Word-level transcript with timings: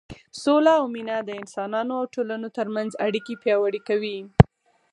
سوله 0.41 0.73
او 0.79 0.85
مینه 0.93 1.15
د 1.23 1.29
انسانانو 1.41 1.93
او 1.99 2.05
ټولنو 2.13 2.47
تر 2.57 2.67
منځ 2.75 2.91
اړیکې 3.05 3.33
پیاوړې 3.43 3.81
کوي. 3.89 4.17